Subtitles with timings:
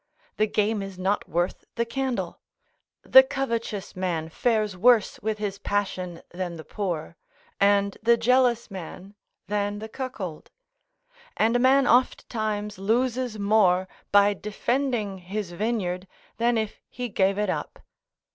[0.37, 2.41] The game is not worth the candle.
[3.03, 7.17] The covetous man fares worse with his passion than the poor,
[7.59, 9.13] and the jealous man
[9.45, 10.49] than the cuckold;
[11.37, 16.07] and a man ofttimes loses more by defending his vineyard
[16.37, 17.77] than if he gave it up.